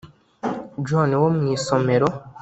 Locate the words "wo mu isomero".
1.21-2.07